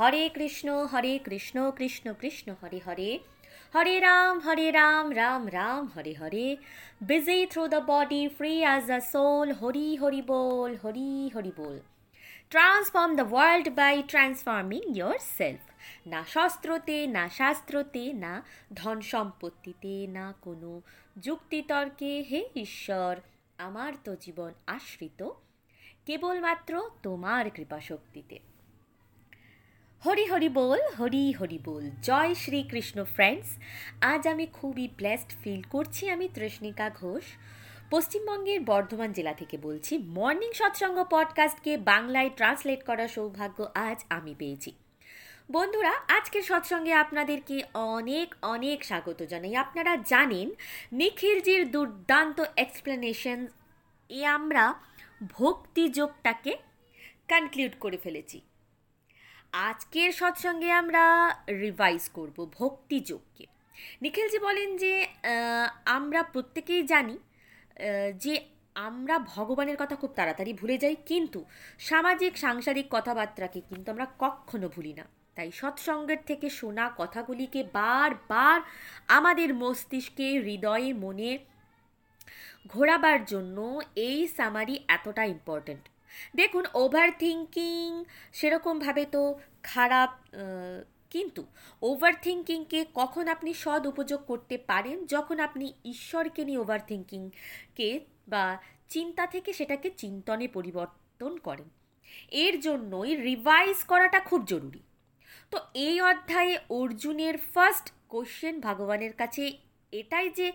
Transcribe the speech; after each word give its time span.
Hare 0.00 0.30
Krishna 0.34 0.86
Hare 0.86 1.18
Krishna 1.24 1.70
Krishna 1.70 2.12
Krishna, 2.20 2.54
Hare 2.62 2.80
Hare. 2.86 3.18
Hare 3.74 4.00
Ram 4.00 4.38
Hare 4.38 4.70
Ram 4.70 5.16
Ram 5.16 5.52
Ram, 5.52 5.88
Hare 5.96 6.12
Hare. 6.12 6.56
Busy 7.00 7.46
through 7.46 7.68
the 7.68 7.80
body 7.86 8.28
free 8.28 8.58
as 8.58 8.86
the 8.86 9.00
soul 9.00 9.52
Hari 9.52 9.96
Hari 9.96 10.22
ball, 10.22 10.76
Hari 10.84 11.30
Hari 11.34 11.52
ball. 11.56 11.80
Transform 12.50 13.16
the 13.16 13.26
world 13.30 13.68
by 13.68 14.02
transforming 14.08 14.96
yourself 15.18 15.58
না 16.06 16.24
শস্ত্রতে, 16.28 17.06
না 17.06 17.28
শাস্ত্রতে, 17.28 18.12
না 18.12 18.42
ধন 18.74 19.00
সম্পত্তিতে, 19.00 20.06
না 20.06 20.34
কোনো 20.40 20.82
যুক্তিতর্কে। 21.18 22.22
হে 22.22 22.48
ঈশ্বর, 22.56 23.16
আমার 23.58 23.92
তো 24.04 24.16
জীবন 24.16 24.52
আশ্রিত। 24.66 25.30
কেবলমাত্র 26.06 26.90
তোমার 27.02 27.50
কৃপাশক্তিতে। 27.50 28.38
হরি 30.04 30.24
হরি 30.26 30.48
বল, 30.48 30.80
হরি 31.00 31.32
হরি 31.32 31.58
বল। 31.64 31.90
জয় 32.02 32.34
শ্রীকৃষ্ণ 32.34 33.04
ফ্রেন্ডস 33.04 33.48
আজ 34.00 34.28
আমি 34.28 34.46
খুবই 34.52 34.88
ব্লেসড 34.96 35.32
ফিল 35.42 35.62
করছি 35.62 36.08
আমি 36.08 36.28
তৃষ্ণিকা 36.34 36.90
ঘোষ। 36.90 37.24
পশ্চিমবঙ্গের 37.90 38.60
বর্ধমান 38.60 39.12
জেলা 39.12 39.34
থেকে 39.34 39.58
বলছি 39.58 39.98
মর্নিং 39.98 40.52
সৎসঙ্গ 40.52 41.04
পডকাস্টকে 41.10 41.76
বাংলায় 41.76 42.30
ট্রান্সলেট 42.36 42.84
করার 42.84 43.08
সৌভাগ্য 43.08 43.68
আজ 43.74 44.04
আমি 44.10 44.34
পেয়েছি। 44.38 44.72
বন্ধুরা, 45.52 45.92
আজকের 46.08 46.42
সৎসঙ্গে 46.42 46.92
আপনাদেরকে 46.92 47.62
অনেক 47.74 48.34
অনেক 48.42 48.84
স্বাগত 48.84 49.22
জানাই। 49.22 49.54
আপনারা 49.54 49.96
জানেন, 49.96 50.50
নিখিলজির 50.92 51.70
দুর্দান্ত 51.70 52.44
এক্সপ্লেনেশন 52.56 53.46
এ 54.08 54.24
আমরা 54.24 54.74
ভক্তিযোগটাকে 55.28 56.56
কনক্লুড 57.28 57.72
করে 57.80 57.96
ফেলেছি। 57.96 58.40
আজকের 59.52 60.10
সৎসঙ্গে 60.12 60.70
আমরা 60.72 61.04
রিভাইজ 61.64 62.08
করব 62.08 62.36
ভক্তিযোগকে 62.60 63.44
নিখিলজি 64.02 64.38
বলেন 64.38 64.76
যে 64.76 65.06
আমরা 65.84 66.22
প্রত্যেকেই 66.22 66.82
জানি 66.82 67.18
যে 68.24 68.34
আমরা 68.76 69.14
ভগবানের 69.18 69.76
কথা 69.76 69.96
খুব 69.96 70.12
তাড়াতাড়ি 70.16 70.52
ভুলে 70.52 70.76
যাই, 70.78 70.96
কিন্তু 71.10 71.44
সামাজিক, 71.78 72.32
সাংসারিক 72.38 72.86
কথাবার্তাকে 72.90 73.60
কিন্তু 73.68 73.88
আমরা 73.90 74.06
কখনো 74.18 74.68
ভুলি 74.68 74.92
না। 74.92 75.04
তাই 75.36 75.50
সৎসঙ্গের 75.60 76.20
থেকে 76.26 76.50
শোনা 76.50 76.86
কথাগুলিকে 76.96 77.60
বারবার 77.78 78.58
আমাদের 79.08 79.54
মস্তিষ্কে, 79.54 80.28
হৃদয়ে, 80.46 80.90
মনে 81.04 81.30
ঘোরাবার 82.68 83.24
জন্য 83.24 83.80
এই 84.08 84.20
সামারি 84.36 84.74
এতটা 84.88 85.24
ইম্পর্ট্যান্ট 85.24 85.84
দেখুন 86.36 86.64
ওভার 86.74 87.08
থিঙ্কিং 87.18 88.04
সেরকমভাবে 88.32 89.04
তো 89.04 89.22
খারাপ 89.62 90.10
কিন্তু 91.10 91.42
ওভার 91.82 92.12
থিঙ্কিংকে 92.22 92.80
কখন 92.94 93.28
আপনি 93.28 93.50
সদ 93.54 93.82
উপযোগ 93.86 94.20
করতে 94.26 94.58
পারেন? 94.58 94.96
যখন 95.06 95.40
আপনি 95.40 95.72
ঈশ্বরকে 95.84 96.44
নিয়ে 96.44 96.58
ওভার 96.58 96.80
থিঙ্কিংকে 96.86 97.90
বা 98.28 98.44
চিন্তা 98.88 99.24
থেকে 99.26 99.50
সেটাকে 99.52 99.90
চিন্তনে 99.90 100.48
পরিবর্তন 100.48 101.36
করেন। 101.36 101.68
এর 102.44 102.60
জন্যই 102.60 103.16
রিভাইজ 103.16 103.78
করাটা 103.84 104.20
খুব 104.20 104.40
জরুরি। 104.44 104.82
তো 105.50 105.58
এই 105.74 106.00
অধ্যায়ে 106.00 106.54
অর্জুনের 106.70 107.38
ফার্স্ট 107.54 107.86
কোশ্চেন 108.08 108.60
ভগবানের 108.60 109.12
কাছে 109.12 109.42
এটাই 109.92 110.28
যে 110.30 110.52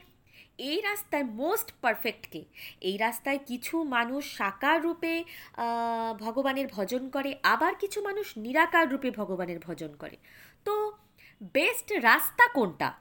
এই 0.59 0.81
রাস্তায় 0.81 1.23
মোস্ট 1.23 1.73
পারফেক্টকে 1.81 2.43
এই 2.81 2.97
রাস্তায় 2.97 3.39
কিছু 3.47 3.83
মানুষ 3.83 4.37
সাকার 4.37 4.81
রূপে 4.83 5.23
ভগবানের 6.19 6.67
ভজন 6.67 7.09
করে, 7.09 7.35
আবার 7.43 7.75
কিছু 7.75 8.01
মানুষ 8.01 8.27
নিরাকার 8.37 8.89
রূপে 8.89 9.11
ভগবানের 9.11 9.59
ভজন 9.59 9.95
করে। 9.99 10.17
তো 10.65 10.91
বেস্ট 11.53 11.91
রাস্তা 11.91 12.47
কোনটা? 12.47 12.93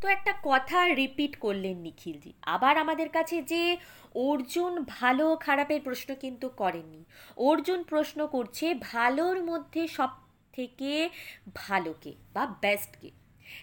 তো 0.00 0.08
একটা 0.08 0.32
কথা 0.42 0.78
রিপিট 0.94 1.36
করলেন 1.36 1.76
নিখিলজি। 1.76 2.32
আবার 2.42 2.78
আমাদের 2.78 3.08
কাছে 3.08 3.42
যে, 3.42 3.76
অর্জুন 4.14 4.84
ভালো 4.88 5.36
খারাপের 5.36 5.80
প্রশ্ন 5.80 6.14
কিন্তু 6.14 6.48
করেননি। 6.48 7.04
অর্জুন 7.36 7.82
প্রশ্ন 7.82 8.26
করছে, 8.26 8.74
ভালোর 8.74 9.44
মধ্যে 9.44 9.88
সব 9.88 10.08
থেকে 10.52 11.10
ভালোকে 11.54 12.12
বা 12.32 12.46
বেস্টকে 12.60 13.10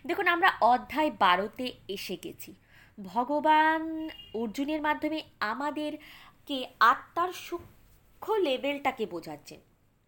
দেখুন, 0.08 0.28
আমরা 0.28 0.50
অধ্যায় 0.62 1.12
বারোতে 1.20 1.74
এসে 1.88 2.18
গেছি। 2.24 2.56
ভগবান 2.98 4.10
অর্জুনের 4.34 4.82
মাধ্যমে 4.82 5.24
আমাদেরকে 5.40 6.68
আত্মার 6.80 7.34
সূক্ষ্ম 7.34 8.36
লেভেলটাকে 8.36 9.06
বোঝাচ্ছেন। 9.06 9.60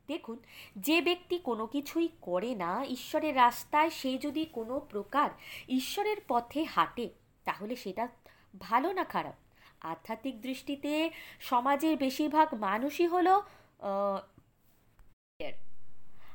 দেখুন, 0.07 0.37
যে 0.77 1.01
ব্যক্তি 1.01 1.37
কোনো 1.37 1.67
কিছুই 1.67 2.09
করে 2.21 2.55
না, 2.55 2.85
ঈশ্বরের 2.89 3.35
রাস্তায় 3.35 3.89
সে 3.89 4.17
যদি 4.17 4.45
কোনো 4.45 4.79
প্রকার 4.79 5.29
ঈশ্বরের 5.69 6.17
পথে 6.27 6.63
হাঁটে, 6.63 7.09
তাহলে 7.43 7.75
সেটা 7.75 8.07
ভালো 8.59 8.91
না 8.91 9.03
খারাপ? 9.03 9.33
আধ্যাত্মিক 9.81 10.41
দৃষ্টিতে 10.41 11.09
সমাজের 11.39 11.97
বেশিরভাগ 11.97 12.53
মানুষই 12.53 13.07
হলো 13.07 13.43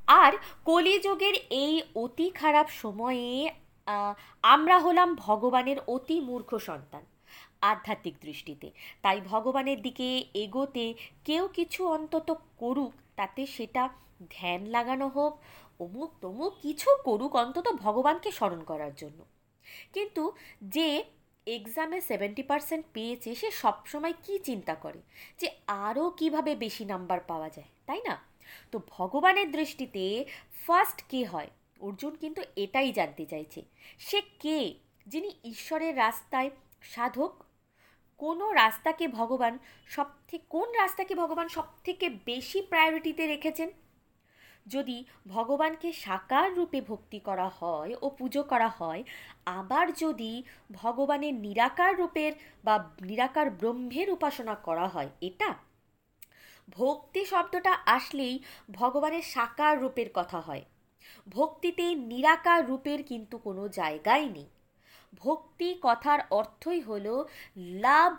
আর 0.07 0.33
কলিযুগের 0.65 1.35
এই 1.51 1.83
অতি 1.95 2.31
খারাপ 2.31 2.69
সময়ে 2.69 3.51
আমরা 4.43 4.79
হলাম 4.79 5.15
ভগবানের 5.15 5.79
অতি 5.87 6.21
মূর্খ 6.21 6.55
সন্তান 6.55 7.05
আধ্যাত্মিক 7.63 8.15
দৃষ্টিতে। 8.21 8.71
তাই 9.03 9.21
ভগবানের 9.21 9.83
দিকে 9.83 10.25
এগোতে 10.35 10.95
কেউ 11.25 11.49
কিছু 11.49 11.89
অন্তত 11.89 12.29
করুক, 12.57 12.93
তাতে 13.17 13.47
সেটা 13.47 13.89
ধ্যান 14.31 14.61
লাগানো 14.67 15.09
হোক, 15.09 15.33
অমুক 15.81 16.11
তমুক 16.21 16.53
কিছু 16.63 16.89
করুক 17.05 17.37
অন্তত 17.37 17.67
ভগবানকে 17.69 18.31
স্মরণ 18.31 18.65
করার 18.65 18.95
জন্য। 18.95 19.25
কিন্তু 19.93 20.33
যে 20.63 21.05
এক্সামে 21.47 22.01
সেভেন্টি 22.01 22.43
পার্সেন্ট 22.43 22.85
পেয়েছে, 22.93 23.35
সে 23.35 23.51
সবসময় 23.51 24.15
কি 24.23 24.39
চিন্তা 24.39 24.75
করে? 24.75 25.01
যে 25.39 25.49
আরও 25.67 26.11
কীভাবে 26.11 26.55
বেশি 26.55 26.85
নাম্বার 26.85 27.21
পাওয়া 27.27 27.49
যায়, 27.49 27.69
তাই 27.87 28.01
না? 28.09 28.17
তো 28.73 28.81
ভগবানের 28.89 29.53
দৃষ্টিতে 29.53 30.25
ফার্স্ট 30.67 31.03
কে 31.09 31.25
হয়? 31.25 31.51
অর্জুন 31.81 32.17
কিন্তু 32.17 32.43
এটাই 32.57 32.93
জানতে 32.93 33.27
চাইছে। 33.27 33.63
সে 33.99 34.23
কে? 34.39 34.75
যিনি 35.07 35.31
ঈশ্বরের 35.45 35.97
রাস্তায় 35.97 36.51
সাধক, 36.83 37.43
কোনো 38.19 38.53
রাস্তাকে 38.53 39.09
ভগবান 39.09 39.59
সব 39.87 40.07
থেকে 40.29 40.45
কোন 40.49 40.73
রাস্তাকে 40.73 41.15
ভগবান 41.15 41.49
সব 41.49 41.65
থেকে 41.85 42.11
বেশি 42.25 42.63
প্রায়োরিটিতে 42.63 43.27
রেখেছেন? 43.27 43.71
যদি 44.67 45.05
ভগবানকে 45.29 45.93
সাকার 45.93 46.55
রূপে 46.55 46.81
ভক্তি 46.81 47.19
করা 47.19 47.49
হয় 47.49 47.95
ও 48.03 48.11
পুজো 48.11 48.43
করা 48.43 48.69
হয়, 48.69 49.03
আবার 49.47 49.93
যদি 49.93 50.43
ভগবানের 50.73 51.35
নিরাকার 51.35 51.97
রূপের 51.97 52.33
বা 52.65 52.91
নিরাকার 53.01 53.51
ব্রহ্মের 53.51 54.11
উপাসনা 54.11 54.55
করা 54.55 54.89
হয়, 54.89 55.09
এটা? 55.21 55.55
ভক্তি 56.69 57.25
শব্দটা 57.25 57.79
আসলেই 57.87 58.39
ভগবানের 58.71 59.23
সাকার 59.23 59.81
রূপের 59.81 60.07
কথা 60.15 60.41
হয়। 60.41 60.65
ভক্তিতে 61.27 61.87
নিরাকার 61.95 62.61
রূপের 62.67 63.01
কিন্তু 63.03 63.37
কোনো 63.39 63.69
জায়গাই 63.69 64.29
নেই। 64.29 64.49
ভক্তি 65.23 65.69
কথার 65.83 66.21
অর্থই 66.31 66.81
হল 66.81 67.07
love 67.57 68.13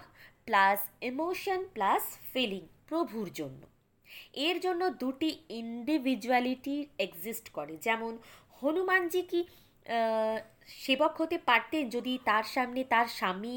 plus 0.46 0.80
emotion 1.02 1.62
plus 1.74 2.04
feeling 2.34 2.64
প্রভুর 2.88 3.28
জন্য। 3.34 3.62
এর 4.48 4.58
জন্য 4.60 4.82
দুটি 4.90 5.30
ইন্ডিভিজুয়ালিটি 5.50 6.76
এক্সিস্ট 7.06 7.46
করে। 7.50 7.74
যেমন 7.78 8.18
হনুমানজি 8.62 9.22
কি 9.22 9.40
সেবক 10.84 11.14
হতে 11.22 11.38
পারতেন 11.50 11.84
যদি 11.90 12.14
তার 12.26 12.44
সামনে 12.44 12.82
তার 12.84 13.08
স্বামী 13.18 13.56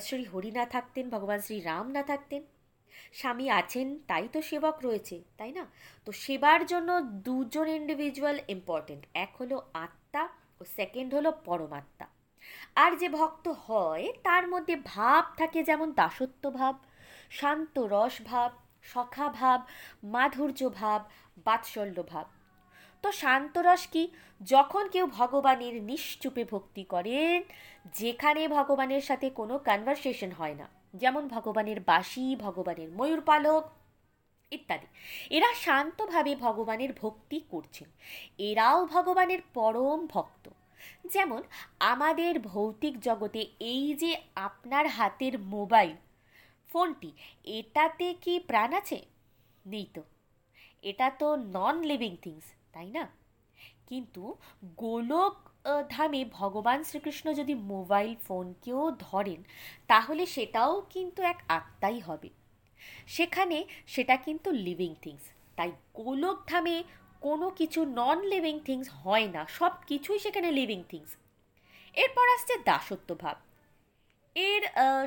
শ্রী 0.00 0.24
হরি 0.24 0.50
না 0.50 0.64
থাকতেন, 0.66 1.04
ভগবান 1.10 1.40
শ্রী 1.40 1.56
রাম 1.60 1.86
না 1.96 2.02
থাকতেন? 2.02 2.42
স্বামী 3.12 3.48
আছেন, 3.50 3.98
তাই 4.06 4.28
তো 4.32 4.42
সেবক 4.42 4.76
রয়েছে, 4.84 5.22
তাই 5.38 5.52
না? 5.52 5.66
তো 6.04 6.12
সেবার 6.12 6.66
জন্য 6.66 7.00
দুজন 7.00 7.68
ইন্ডিভিজুয়াল 7.68 8.38
ইম্পর্টেন্ট 8.48 9.06
এক 9.14 9.28
হলো 9.40 9.62
আত্মা 9.74 10.28
ও 10.60 10.64
সেকেন্ড 10.64 11.14
হলো 11.14 11.32
পরমাত্মা। 11.32 12.06
আর 12.76 12.96
যে 12.96 13.08
ভক্ত 13.08 13.48
হয়, 13.48 14.12
তার 14.22 14.48
মধ্যে 14.48 14.76
ভাব 14.76 15.24
থাকে 15.36 15.62
যেমন 15.62 15.92
দাসত্ব 15.92 16.50
ভাব, 16.50 16.74
শান্ত 17.30 17.78
রস 17.78 18.22
ভাব, 18.22 18.50
সখা 18.82 19.28
ভাব, 19.28 19.60
মাধুর্য 20.04 20.68
ভাব, 20.68 21.00
বাৎসল্য 21.44 22.02
ভাব। 22.02 22.26
তো 23.02 23.12
শান্তরস 23.12 23.86
কি? 23.86 24.08
যখন 24.40 24.88
কেউ 24.88 25.06
ভগবানের 25.06 25.82
নিশ্চুপে 25.82 26.44
ভক্তি 26.44 26.84
করেন, 26.84 27.42
যেখানে 27.94 28.48
ভগবানের 28.48 29.00
সাথে 29.00 29.30
কোনো 29.30 29.58
কনভারসেশন 29.58 30.30
হয় 30.30 30.54
না। 30.54 30.79
যেমন 30.94 31.28
ভগবানের 31.28 31.80
বাসি, 31.80 32.36
ভগবানের 32.36 32.88
ময়ূর 32.90 33.20
পালক 33.20 33.70
ইত্যাদি। 34.50 34.86
এরা 35.36 35.54
শান্তভাবে 35.54 36.36
ভগবানের 36.36 36.92
ভক্তি 36.92 37.40
করছেন 37.50 37.88
এরাও 38.38 38.86
ভগবানের 38.86 39.38
পরম 39.54 40.06
ভক্ত। 40.06 40.50
যেমন 41.06 41.42
আমাদের 41.80 42.40
ভৌতিক 42.40 43.00
জগতে 43.00 43.46
এই 43.60 43.94
যে 43.94 44.20
আপনার 44.34 44.86
হাতের 44.86 45.38
মোবাইল, 45.38 45.96
ফোনটি, 46.72 47.12
এটাতে 47.44 48.14
কি 48.14 48.38
প্রাণ 48.38 48.72
আছে? 48.72 49.04
নেই 49.66 49.86
তো। 49.94 50.02
এটা 50.82 51.10
তো 51.10 51.36
নন 51.36 51.82
লিভিং 51.82 52.16
থিংস 52.22 52.44
তাই 52.72 52.90
না? 52.90 53.08
কিন্তু 53.86 54.34
গোলক 54.76 55.49
ধামে 55.94 56.20
ভগবান 56.38 56.78
শ্রীকৃষ্ণ 56.88 57.26
যদি 57.40 57.54
মোবাইল 57.72 58.12
ফোনকেও 58.26 58.82
ধরেন, 59.06 59.40
তাহলে 59.90 60.22
সেটাও 60.34 60.74
কিন্তু 60.94 61.20
এক 61.32 61.38
আত্মাই 61.58 61.98
হবে। 62.08 62.30
সেখানে 63.16 63.58
সেটা 63.94 64.16
কিন্তু 64.26 64.48
লিভিং 64.66 64.92
থিংস 65.04 65.24
তাই 65.58 65.70
গোলক 65.98 66.38
ধামে 66.50 66.76
কোনো 67.26 67.46
কিছু 67.58 67.80
নন 67.98 68.18
লিভিং 68.32 68.56
থিংস 68.68 68.86
হয় 69.02 69.28
না, 69.34 69.42
সব 69.58 69.72
কিছুই 69.88 70.18
সেখানে 70.24 70.48
লিভিং 70.58 70.80
থিংস 70.90 71.10
এরপর 71.96 72.26
আসছে 72.36 72.54
দাসত্ব 72.68 73.10
ভাব। 73.22 73.36
এর 74.36 74.62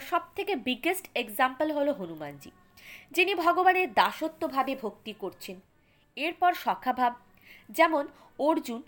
সব 0.09 0.23
থেকে 0.37 0.53
বিগেস্ট 0.67 1.05
এক্সাম্পল 1.21 1.67
হলো 1.77 1.91
হনুমানজি, 1.99 2.51
যিনি 3.15 3.33
ভগবানের 3.45 3.87
দাসত্বভাবে 3.99 4.73
ভক্তি 4.83 5.13
করছেন। 5.23 5.57
এরপর 6.17 6.51
সখাভাব 6.65 7.13
যেমন 7.69 8.03
অর্জুন 8.47 8.81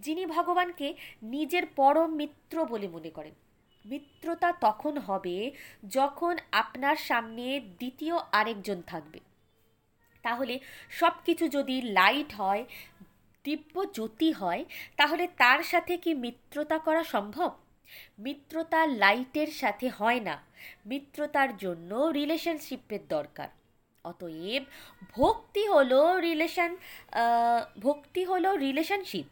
যিনি 0.00 0.26
ভগবানকে 0.26 0.88
নিজের 1.22 1.64
পরম 1.66 2.10
মিত্র 2.14 2.56
বলে 2.64 2.88
মনে 2.88 3.10
করেন। 3.10 3.34
মিত্রতা 3.84 4.52
তখন 4.52 4.98
হবে 4.98 5.50
যখন 5.88 6.34
আপনার 6.52 6.96
সামনে 6.96 7.60
দ্বিতীয় 7.60 8.16
আরেকজন 8.32 8.82
থাকবে। 8.82 9.20
তাহলে 10.22 10.54
সব 10.90 11.12
কিছু 11.24 11.48
যদি 11.48 11.82
লাইট 11.82 12.30
হয়, 12.34 12.64
দিব্য 13.44 13.74
জ্যোতি 13.84 14.32
হয়, 14.32 14.64
তাহলে 14.96 15.24
তার 15.36 15.60
সাথে 15.62 15.96
কি 15.96 16.14
মিত্রতা 16.14 16.78
করা 16.78 17.02
সম্ভব? 17.04 17.50
মিত্রতা 18.18 18.86
লাইটের 18.86 19.46
সাথে 19.46 19.88
হয় 19.88 20.20
না। 20.20 20.36
মিত্রতার 20.86 21.56
জন্য 21.56 21.90
রিলেশনশিপের 22.18 23.02
দরকার। 23.08 23.48
অতএব 24.04 24.62
ভক্তি 25.10 25.62
হলো 25.66 26.00
রিলেশন 26.20 26.76
ভক্তি 27.80 28.24
হলো 28.24 28.56
রিলেশনশিপ। 28.56 29.26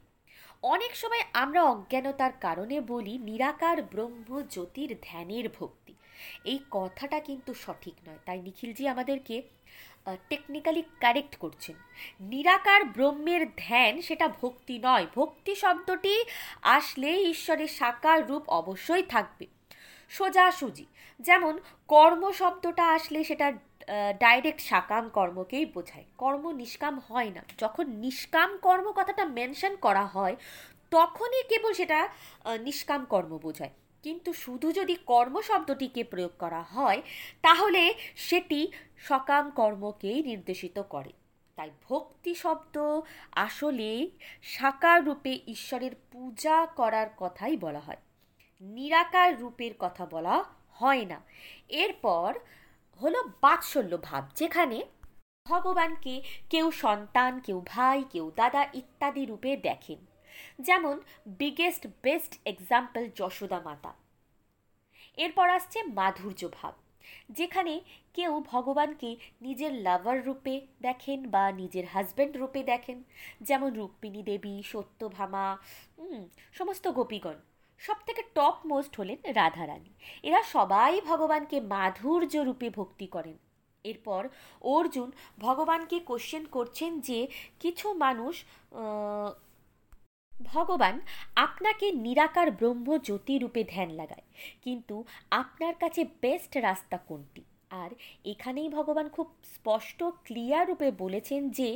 অনেক 0.62 0.96
সময় 0.96 1.24
আমরা 1.32 1.62
অজ্ঞানতার 1.64 2.32
কারণে 2.40 2.80
বলি 2.80 3.18
নিরাকার 3.18 3.82
ব্রহ্ম 3.82 4.42
জ্যোতির 4.42 4.96
ধ্যানের 5.02 5.48
ভক্তি। 5.48 5.94
এই 6.44 6.58
কথাটা 6.70 7.20
কিন্তু 7.20 7.54
সঠিক 7.54 7.94
নয়। 8.08 8.18
তাই 8.26 8.40
নিখিলজি 8.42 8.88
আমাদেরকে 8.88 9.42
টেকনিক্যালি 10.28 10.82
কারেক্ট 11.00 11.36
করছেন। 11.36 11.76
নিরাকার 12.20 12.84
ব্রহ্মের 12.84 13.46
ধ্যান 13.56 14.00
সেটা 14.00 14.28
ভক্তি 14.28 14.78
নয়। 14.78 15.06
ভক্তি 15.14 15.54
শব্দটি 15.54 16.24
আসলে 16.62 17.10
ঈশ্বরের 17.22 17.68
সাকার 17.68 18.28
রূপ 18.28 18.48
অবশ্যই 18.48 19.02
থাকবে। 19.02 19.46
সোজাসুজি। 20.08 20.86
যেমন 21.20 21.58
কর্ম 21.88 22.32
শব্দটা 22.32 22.84
আসলে 22.88 23.24
সেটা 23.24 23.52
ডাইরেক্ট 24.18 24.60
সাকাম 24.60 25.08
কর্মকেই 25.08 25.66
বোঝায়। 25.66 26.04
কর্ম 26.18 26.50
নিষ্কাম 26.50 26.98
হয় 26.98 27.30
না। 27.30 27.42
যখন 27.58 27.90
নিষ্কাম 27.90 28.56
কর্ম 28.56 28.92
কথাটা 28.92 29.24
মেনশন 29.24 29.76
করা 29.76 30.06
হয়, 30.06 30.36
তখনই 30.90 31.42
কেবল 31.48 31.72
সেটা 31.72 32.08
নিষ্কাম 32.60 33.04
কর্ম 33.04 33.38
বোঝায়। 33.38 33.70
কিন্তু 34.02 34.32
শুধু 34.32 34.72
যদি 34.72 34.94
কর্ম 34.94 35.40
শব্দটিকে 35.40 36.04
প্রয়োগ 36.04 36.30
করা 36.38 36.62
হয়, 36.62 37.02
তাহলে 37.42 37.94
সেটি 38.16 38.72
সকাম 38.98 39.50
কর্মকেই 39.50 40.22
নির্দেশিত 40.22 40.78
করে। 40.78 41.12
তাই 41.56 41.70
ভক্তি 41.88 42.34
শব্দ 42.34 43.00
আসলে 43.32 44.10
সাকার 44.42 45.04
রূপে 45.04 45.40
ঈশ্বরের 45.46 45.90
পূজা 46.12 46.66
করার 46.66 47.06
কথাই 47.16 47.56
বলা 47.56 47.78
হয়। 47.78 47.96
নিরাকার 48.60 49.40
রূপের 49.40 49.70
কথা 49.78 50.06
বলা 50.06 50.44
হয় 50.72 51.04
না। 51.04 51.20
এরপর 51.68 52.38
হলো 53.02 53.20
বাৎসল্য 53.40 53.92
ভাব, 54.02 54.22
যেখানে 54.34 54.78
ভগবানকে 55.46 56.14
কেউ 56.50 56.66
সন্তান, 56.70 57.32
কেউ 57.40 57.58
ভাই, 57.66 57.98
কেউ 58.10 58.26
দাদা 58.36 58.62
ইত্যাদি 58.74 59.22
রূপে 59.26 59.56
দেখেন। 59.56 60.00
যেমন 60.60 60.96
বিগেস্ট 61.40 61.86
বেস্ট 62.02 62.32
এক্সাম্পল 62.44 63.02
যশোদা 63.16 63.58
মাতা। 63.64 63.92
এরপর 65.16 65.46
আসছে 65.48 65.78
মাধুর্য 65.82 66.42
ভাব, 66.52 66.74
যেখানে 67.30 67.74
কেউ 68.14 68.32
ভগবানকে 68.46 69.10
নিজের 69.42 69.72
লাভার 69.72 70.18
রূপে 70.24 70.54
দেখেন 70.80 71.30
বা 71.30 71.44
নিজের 71.52 71.86
হাজব্যান্ড 71.86 72.34
রূপে 72.36 72.60
দেখেন। 72.62 72.98
যেমন 73.40 73.70
রুক্মিণী 73.72 74.22
দেবী, 74.22 74.54
সত্যভামা 74.62 75.44
সমস্ত 76.52 76.88
গোপীগণ। 76.88 77.38
সব 77.80 77.98
থেকে 78.06 78.22
টপ 78.36 78.56
মোস্ট 78.70 78.92
হলেন 79.00 79.18
রাধারানী। 79.40 79.92
এরা 80.28 80.40
সবাই 80.54 80.92
ভগবানকে 81.10 81.56
মাধুর্য 81.74 82.34
রূপে 82.48 82.68
ভক্তি 82.78 83.06
করেন। 83.14 83.36
এরপর 83.84 84.22
অর্জুন 84.74 85.08
ভগবানকে 85.38 85.96
কোশ্চেন 86.10 86.44
করছেন 86.56 86.90
যে, 87.08 87.18
কিছু 87.60 87.86
মানুষ 88.04 88.34
ভগবান 90.32 90.94
আপনাকে 91.46 91.86
নিরাকার 92.04 92.48
ব্রহ্ম 92.50 92.88
জ্যোতি 93.06 93.34
রূপে 93.38 93.62
ধ্যান 93.72 93.90
লাগায়, 94.00 94.26
কিন্তু 94.64 94.96
আপনার 95.40 95.74
কাছে 95.82 96.02
বেস্ট 96.22 96.52
রাস্তা 96.68 96.96
কোনটি? 97.08 97.42
আর 97.82 97.90
এখানেই 98.32 98.68
ভগবান 98.68 99.06
খুব 99.16 99.28
স্পষ্ট 99.54 99.98
ক্লিয়ার 100.26 100.64
রূপে 100.70 100.88
বলেছেন 101.02 101.40
যে, 101.58 101.70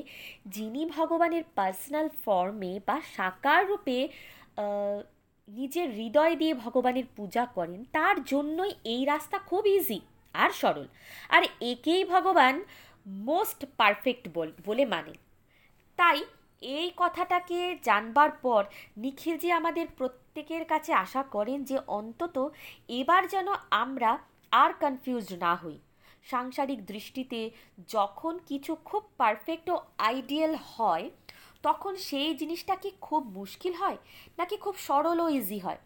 যিনি 0.46 0.82
ভগবানের 0.96 1.44
পার্সোনাল 1.54 2.06
ফর্মে 2.24 2.72
বা 2.88 2.96
সাকার 3.16 3.62
রূপে 3.70 3.98
নিজের 5.48 5.88
হৃদয় 5.90 6.36
দিয়ে 6.36 6.54
ভগবানের 6.54 7.06
পূজা 7.16 7.46
করেন, 7.46 7.84
তার 7.92 8.24
জন্যই 8.24 8.72
এই 8.84 9.04
রাস্তা 9.04 9.38
খুব 9.38 9.66
ইজি 9.66 10.00
আর 10.34 10.50
সরল। 10.50 10.86
আর 11.28 11.42
একেই 11.60 12.04
ভগবান 12.04 12.54
মোস্ট 13.06 13.60
পারফেক্ট 13.76 14.24
বলে 14.66 14.84
মানে 14.84 15.14
তাই 15.98 16.18
এই 16.62 16.88
কথাটাকে 16.96 17.58
জানবার 17.82 18.30
পর 18.30 18.64
নিখিলজি 18.96 19.48
আমাদের 19.52 19.86
প্রত্যেকের 19.96 20.64
কাছে 20.64 20.92
আশা 20.94 21.22
করেন 21.22 21.64
যে 21.64 21.78
অন্তত 21.98 22.36
এবার 22.88 23.22
যেন 23.28 23.48
আমরা 23.70 24.18
আর 24.52 24.72
কনফিউজড 24.80 25.32
না 25.38 25.54
হই। 25.54 25.78
সাংসারিক 26.22 26.80
দৃষ্টিতে 26.86 27.40
যখন 27.88 28.38
কিছু 28.46 28.72
খুব 28.84 29.02
পারফেক্ট 29.18 29.70
ও 29.70 29.76
আইডিয়াল 29.98 30.54
হয় 30.68 31.10
তখন 31.62 31.96
সেই 31.96 32.34
জিনিসটা 32.34 32.76
কি 32.76 32.90
খুব 33.00 33.26
মুশকিল 33.26 33.72
হয়, 33.74 33.98
নাকি 34.38 34.56
খুব 34.56 34.74
সরল 34.76 35.20
ও 35.20 35.28
ইজি 35.28 35.58
হয়? 35.58 35.80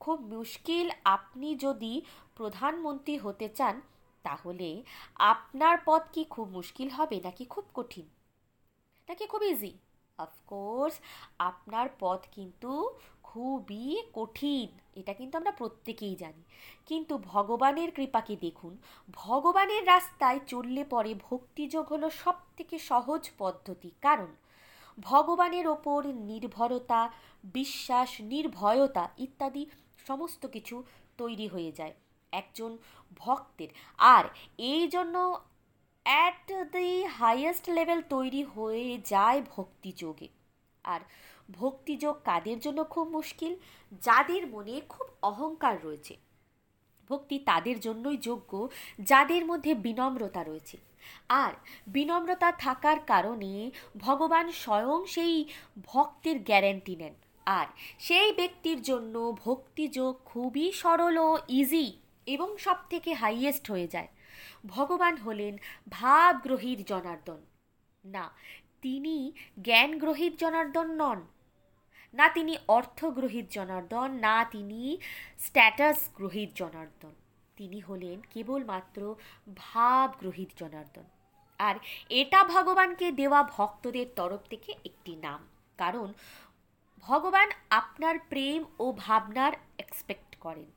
খুব 0.00 0.20
মুশকিল 0.20 0.90
আপনি 1.04 1.48
যদি 1.56 2.02
প্রধানমন্ত্রী 2.36 3.18
হতে 3.18 3.48
চান, 3.48 3.80
তাহলে 4.24 4.82
আপনার 5.16 5.76
পথ 5.84 6.02
কি 6.12 6.24
খুব 6.24 6.46
মুশকিল 6.50 6.88
হবে, 6.90 7.20
নাকি 7.24 7.44
খুব 7.44 7.64
কঠিন? 7.74 8.06
নাকি 9.08 9.26
খুব 9.26 9.42
ইজি 9.42 9.72
অফকোর্স 10.18 10.94
আপনার 11.38 11.88
পথ 11.98 12.20
কিন্তু 12.32 12.72
খুবই 13.22 14.02
কঠিন, 14.12 14.68
এটা 14.94 15.12
কিন্তু 15.12 15.38
আমরা 15.38 15.52
প্রত্যেকেই 15.52 16.16
জানি। 16.16 16.42
কিন্তু 16.86 17.18
ভগবানের 17.18 17.90
কৃপাকে 17.90 18.36
দেখুন? 18.36 18.76
ভগবানের 19.12 19.86
রাস্তায় 19.86 20.40
চললে 20.46 20.84
পরে 20.84 21.14
ভক্তিযোগ 21.14 21.84
হলো 21.88 22.10
সব 22.10 22.36
থেকে 22.56 22.78
সহজ 22.78 23.30
পদ্ধতি। 23.38 23.90
কারণ 24.02 24.30
ভগবানের 25.00 25.68
ওপর 25.68 26.06
নির্ভরতা, 26.06 27.10
বিশ্বাস, 27.44 28.20
নির্ভয়তা 28.20 29.08
ইত্যাদি 29.18 29.66
সমস্ত 30.06 30.46
কিছু 30.46 30.84
তৈরি 31.18 31.46
হয়ে 31.46 31.72
যায় 31.72 31.92
একজন 32.32 32.78
ভক্তের। 33.16 33.68
আর 33.98 34.24
এই 34.58 34.88
জন্য 34.88 35.40
অ্যাট 36.02 36.52
দি 36.72 37.04
হাইয়েস্ট 37.04 37.70
লেভেল 37.70 38.02
তৈরি 38.02 38.42
হয়ে 38.42 38.98
যায় 39.04 39.42
ভক্তিযোগে। 39.56 40.28
আর 40.84 41.00
ভক্তিযোগ 41.50 42.18
কাদের 42.24 42.60
জন্য 42.60 42.84
খুব 42.84 43.08
মুশকিল? 43.08 43.56
যাদের 43.92 44.46
মনে 44.46 44.80
খুব 44.88 45.06
অহংকার 45.22 45.84
রয়েছে। 45.84 46.16
ভক্তি 47.08 47.38
তাদের 47.38 47.80
জন্যই 47.80 48.16
যোগ্য, 48.16 48.68
যাদের 48.98 49.46
মধ্যে 49.46 49.74
বিনম্রতা 49.74 50.44
রয়েছে। 50.44 50.76
আর 51.28 51.52
বিনম্রতা 51.86 52.52
থাকার 52.52 53.00
কারণে 53.00 53.70
ভগবান 53.98 54.52
স্বয়ং 54.52 55.06
সেই 55.06 55.44
ভক্তের 55.84 56.38
গ্যারেন্টি 56.38 56.96
নেন। 56.96 57.14
আর 57.46 57.66
সেই 57.98 58.32
ব্যক্তির 58.32 58.82
জন্য 58.82 59.36
ভক্তিযোগ 59.44 60.20
খুবই 60.24 60.72
সরল 60.72 61.18
ও 61.18 61.38
ইজি 61.48 61.96
এবং 62.26 62.56
সব 62.56 62.76
থেকে 62.90 63.12
হাইয়েস্ট 63.12 63.70
হয়ে 63.70 63.88
যায়। 63.88 64.08
ভগবান 64.66 65.16
হলেন 65.16 65.56
ভাবগ্রহীর 65.88 66.84
জনার্দন। 66.84 67.40
না, 68.04 68.30
তিনি 68.82 69.32
জ্ঞান 69.62 69.98
গ্রহিত 69.98 70.32
জনার্দন 70.38 70.90
নন। 70.90 71.26
না, 72.14 72.28
তিনি 72.28 72.56
অর্থগ্রহিত 72.68 73.46
জনার্দন। 73.50 74.10
না, 74.10 74.44
তিনি 74.44 74.98
স্ট্যাটাস 75.38 76.08
গ্রহিত 76.14 76.50
জনার্দন। 76.54 77.12
তিনি 77.56 77.80
হলেন 77.80 78.20
কেবলমাত্র 78.30 79.14
ভাবগ্রহিত 79.56 80.50
জনার্দন। 80.56 81.06
আর 81.58 81.76
এটা 82.10 82.44
ভগবানকে 82.44 83.12
দেওয়া 83.12 83.42
ভক্তদের 83.42 84.06
তরফ 84.16 84.40
থেকে 84.50 84.72
একটি 84.84 85.16
নাম। 85.16 85.40
কারণ 85.78 86.12
ভগবান 86.98 87.48
আপনার 87.70 88.18
প্রেম 88.28 88.64
ও 88.78 88.92
ভাবনার 88.92 89.52
এক্সপেক্ট 89.78 90.36
করেন। 90.40 90.70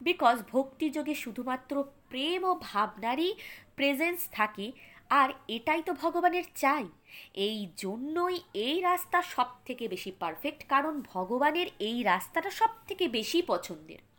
বিকজ 0.00 0.36
ভক্তিযোগে 0.50 1.14
শুধুমাত্র 1.14 1.84
প্রেম 2.08 2.44
ও 2.44 2.52
ভাবনারই 2.60 3.34
প্রেজেন্স 3.76 4.20
থাকে, 4.32 4.72
আর 5.10 5.28
এটাই 5.48 5.82
তো 5.82 5.92
ভগবানের 5.92 6.44
চাই। 6.54 6.86
এই 7.34 7.68
জন্যই 7.76 8.40
এই 8.54 8.80
রাস্তা 8.80 9.22
সব 9.22 9.48
থেকে 9.64 9.88
বেশি 9.88 10.12
পারফেক্ট 10.12 10.64
কারণ 10.68 11.00
ভগবানের 11.00 11.66
এই 11.78 12.02
রাস্তাটা 12.02 12.50
সব 12.50 12.70
থেকে 12.88 13.08
বেশি 13.08 13.42
পছন্দের। 13.42 14.11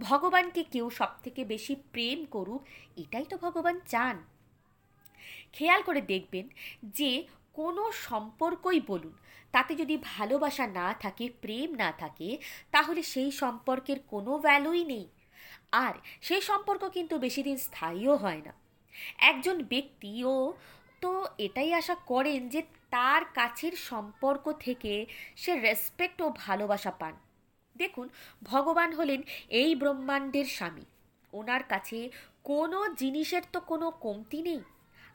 ভগবানকে 0.00 0.62
কেউ 0.62 0.90
সব 0.90 1.08
থেকে 1.22 1.44
বেশি 1.44 1.76
প্রেম 1.92 2.24
করুক, 2.24 2.66
এটাই 2.96 3.24
তো 3.24 3.38
ভগবান 3.38 3.80
চান। 3.86 4.22
খেয়াল 5.52 5.82
করে 5.82 6.00
দেখবেন 6.00 6.48
যে 6.84 7.26
কোনো 7.52 7.92
সম্পর্কই 7.92 8.80
বলুন, 8.86 9.12
তাতে 9.52 9.74
যদি 9.74 9.98
ভালোবাসা 10.02 10.66
না 10.66 10.94
থাকে, 10.94 11.30
প্রেম 11.40 11.74
না 11.74 11.92
থাকে, 11.92 12.38
তাহলে 12.70 13.02
সেই 13.02 13.30
সম্পর্কের 13.30 13.96
কোনো 14.08 14.38
ভ্যালুই 14.38 14.84
নেই। 14.84 15.08
আর 15.72 15.94
সেই 16.20 16.40
সম্পর্ক 16.40 16.88
কিন্তু 16.88 17.18
বেশি 17.18 17.42
দিন 17.42 17.56
স্থায়ীও 17.56 18.16
হয় 18.16 18.42
না। 18.44 18.52
একজন 19.18 19.62
ব্যক্তিও 19.62 20.52
তো 21.00 21.26
এটাই 21.38 21.74
আশা 21.74 21.94
করেন 21.94 22.48
যে 22.48 22.62
তার 22.90 23.24
কাছের 23.34 23.72
সম্পর্ক 23.72 24.52
থেকে 24.52 25.06
সে 25.36 25.60
রেসপেক্ট 25.60 26.22
ও 26.22 26.32
ভালোবাসা 26.36 26.90
পান। 26.90 27.23
দেখুন, 27.76 28.08
ভগবান 28.42 28.92
হলেন 28.92 29.22
এই 29.48 29.74
ব্রহ্মাণ্ডের 29.74 30.44
স্বামী। 30.44 30.84
ওনার 31.32 31.62
কাছে 31.62 32.10
কোনো 32.44 32.88
জিনিসের 32.88 33.42
তো 33.52 33.60
কোনো 33.60 33.90
কমতি 33.90 34.42
নেই। 34.42 34.60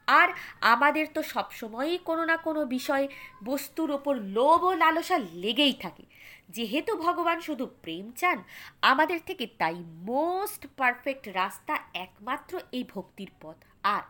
আর 0.06 0.28
আমাদের 0.60 1.06
তো 1.14 1.22
সবসময়ই 1.22 1.98
কোনো 1.98 2.24
না 2.24 2.36
কোনো 2.36 2.64
বিষয়, 2.64 3.08
বস্তুর 3.44 3.90
ওপর 3.90 4.14
লোভ 4.16 4.64
ও 4.64 4.74
লালসা 4.74 5.18
লেগেই 5.18 5.72
থাকে। 5.72 6.02
যেহেতু 6.48 6.96
ভগবান 6.96 7.40
শুধু 7.40 7.66
প্রেম 7.66 8.12
চান, 8.12 8.42
আমাদের 8.82 9.20
থেকে 9.26 9.46
তাই 9.58 9.74
মোস্ট 9.80 10.66
পারফেক্ট 10.76 11.28
রাস্তা 11.28 11.78
একমাত্র 11.94 12.60
এই 12.72 12.84
ভক্তির 12.94 13.30
পথ। 13.40 13.56
আর 13.82 14.02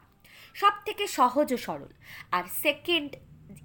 সব 0.54 0.72
থেকে 0.84 1.06
সহজ 1.06 1.52
ও 1.52 1.56
সরল। 1.56 1.92
আর 2.32 2.44
সেকেন্ড, 2.62 3.16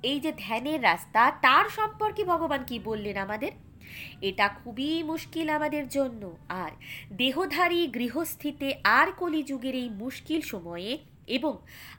এই 0.03 0.19
যে 0.19 0.33
ধ্যানের 0.37 0.83
রাস্তা, 0.83 1.31
তার 1.41 1.65
সম্পর্কে 1.69 2.23
ভগবান 2.23 2.63
কি 2.63 2.79
বললেন 2.79 3.17
আমাদের? 3.17 3.51
এটা 4.21 4.47
খুবই 4.47 5.03
মুশকিল 5.03 5.49
আমাদের 5.49 5.87
জন্য। 5.87 6.35
আর 6.49 6.71
দেহধারী 7.11 7.87
গৃহস্থিতে 7.87 8.75
আর 8.83 9.07
কলিযুগের 9.11 9.75
এই 9.75 9.89
মুশকিল 9.89 10.41
সময়ে 10.41 10.97
এবং 11.27 11.57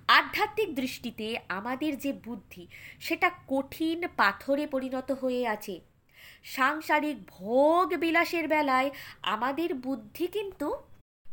আধ্যাত্মিক 0.09 0.75
দৃষ্টিতে 0.75 1.41
আমাদের 1.49 1.99
যে 1.99 2.13
বুদ্ধি, 2.13 2.67
সেটা 3.01 3.31
কঠিন 3.49 4.07
পাথরে 4.17 4.67
পরিণত 4.67 5.13
হয়ে 5.13 5.47
আছে। 5.47 5.81
সাংসারিক 6.45 7.17
ভোগ 7.29 7.95
বিলাসের 7.95 8.49
বেলায় 8.49 8.91
আমাদের 9.23 9.75
বুদ্ধি 9.75 10.27
কিন্তু 10.27 10.77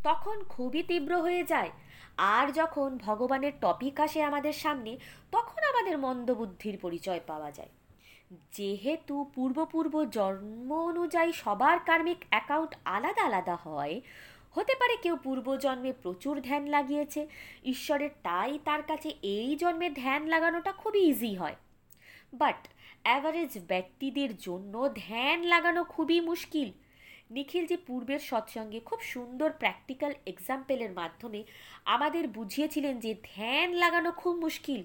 তখন 0.04 0.44
খুবই 0.44 0.84
তীব্র 0.84 1.22
হয়ে 1.22 1.44
যায়। 1.44 1.72
আর 2.18 2.52
যখন 2.52 2.98
ভগবানের 2.98 3.52
টপিক 3.62 4.00
আসে 4.00 4.24
আমাদের 4.24 4.54
সামনে, 4.54 4.98
তখন 5.32 5.62
আমাদের 5.64 5.98
মন্দবুদ্ধির 5.98 6.78
পরিচয় 6.82 7.20
পাওয়া 7.28 7.52
যায়। 7.52 7.70
যেহেতু 8.52 9.32
পূর্বপূর্ব 9.36 10.06
জন্ম 10.06 10.74
অনুযায়ী 10.74 11.32
সবার 11.34 11.80
কার্মিক 11.80 12.18
অ্যাকাউন্ট 12.30 12.76
আলাদা 12.86 13.22
আলাদা 13.22 13.56
হয়, 13.56 14.02
হতে 14.52 14.74
পারে 14.80 14.98
কেউ 14.98 15.16
পূর্বজন্মে 15.24 15.94
প্রচুর 16.02 16.42
ধ্যান 16.42 16.68
লাগিয়েছে, 16.68 17.28
ঈশ্বরের 17.66 18.10
তাই 18.24 18.60
তার 18.66 18.84
কাছে 18.84 19.10
এই 19.22 19.56
জন্মে 19.56 19.90
ধ্যান 19.90 20.28
লাগানোটা 20.28 20.72
খুবই 20.72 21.02
ইজি 21.10 21.36
হয়। 21.36 21.56
বাট 22.34 22.68
অ্যাভারেজ 23.04 23.58
ব্যক্তিদের 23.68 24.38
জন্য 24.38 24.90
ধ্যান 24.96 25.44
লাগানো 25.44 25.84
খুবই 25.84 26.20
মুশকিল। 26.22 26.72
নিখিলজি 27.32 27.78
পূর্বের 27.78 28.20
সৎসঙ্গে 28.20 28.80
খুব 28.80 29.00
সুন্দর 29.02 29.50
প্র্যাকটিক্যাল 29.52 30.14
এক্সাম্পলের 30.26 30.92
মাধ্যমে 30.92 31.44
আমাদের 31.86 32.28
বুঝিয়েছিলেন 32.28 33.00
যে 33.00 33.16
ধ্যান 33.36 33.72
লাগানো 33.74 34.12
খুব 34.12 34.36
মুশকিল। 34.36 34.84